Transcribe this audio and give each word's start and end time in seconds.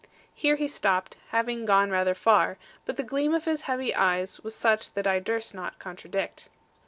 Here 0.33 0.55
he 0.55 0.67
stopped, 0.67 1.17
having 1.29 1.63
gone 1.63 1.91
rather 1.91 2.15
far! 2.15 2.57
but 2.87 2.95
the 2.95 3.03
gleam 3.03 3.35
of 3.35 3.45
his 3.45 3.61
heavy 3.69 3.93
eyes 3.93 4.39
was 4.39 4.55
such 4.55 4.93
that 4.93 5.05
I 5.05 5.19
durst 5.19 5.53
not 5.53 5.77
contradict. 5.77 6.49